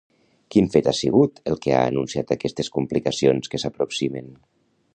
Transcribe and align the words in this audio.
Quin 0.53 0.67
fet 0.75 0.87
ha 0.91 0.93
sigut 0.99 1.37
el 1.51 1.59
que 1.65 1.75
ha 1.79 1.81
anunciat 1.91 2.33
aquestes 2.37 2.73
complicacions 2.79 3.53
que 3.53 3.61
s'aproximen? 3.65 4.33